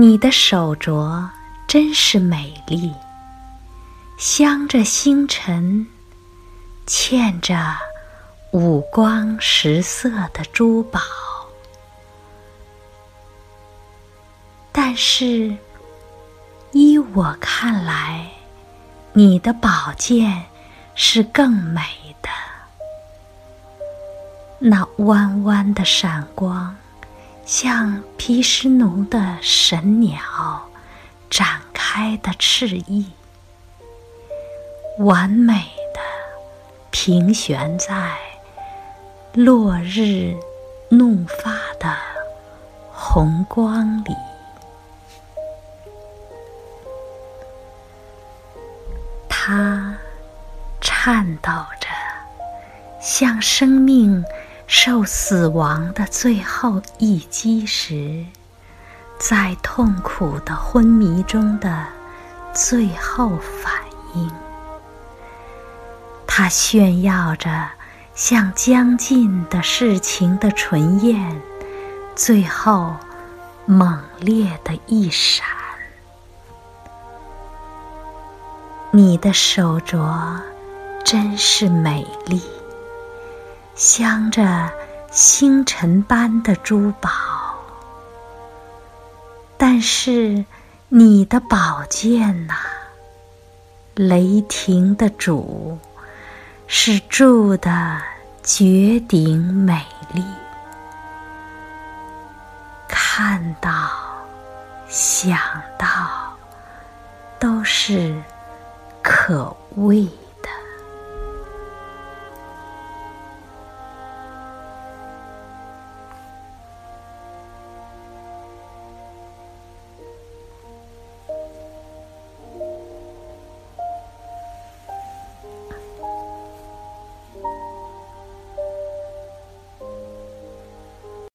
[0.00, 1.28] 你的手镯
[1.66, 2.94] 真是美丽，
[4.16, 5.88] 镶着星辰，
[6.86, 7.74] 嵌着
[8.52, 11.00] 五光十色的珠宝。
[14.70, 15.56] 但是，
[16.70, 18.30] 依我看来，
[19.12, 20.44] 你的宝剑
[20.94, 21.82] 是更美
[22.22, 22.28] 的。
[24.60, 26.76] 那弯弯的闪光。
[27.48, 30.68] 像毗湿奴的神鸟
[31.30, 33.10] 展开的翅翼，
[34.98, 35.54] 完美
[35.94, 36.00] 的
[36.90, 38.18] 平悬在
[39.32, 40.36] 落日
[40.90, 41.96] 怒发的
[42.92, 44.14] 红光里，
[49.26, 49.96] 它
[50.82, 51.88] 颤抖着，
[53.00, 54.22] 像生命。
[54.70, 58.26] 受死亡的最后一击时，
[59.18, 61.86] 在痛苦的昏迷中的
[62.52, 63.72] 最后反
[64.14, 64.30] 应，
[66.26, 67.70] 它炫耀着
[68.14, 71.40] 像将尽的事情的唇焰，
[72.14, 72.94] 最后
[73.64, 75.46] 猛烈的一闪。
[78.90, 80.38] 你的手镯
[81.02, 82.42] 真是美丽。
[83.78, 84.68] 镶着
[85.12, 87.08] 星辰般的珠宝，
[89.56, 90.44] 但是
[90.88, 92.54] 你的宝剑呐，
[93.94, 95.78] 雷霆的主，
[96.66, 98.02] 是铸的
[98.42, 100.24] 绝顶美丽，
[102.88, 103.70] 看到、
[104.88, 105.38] 想
[105.78, 105.86] 到，
[107.38, 108.12] 都是
[109.04, 110.08] 可畏。